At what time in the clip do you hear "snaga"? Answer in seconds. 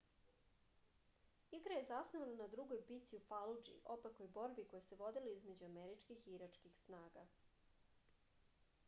6.81-7.27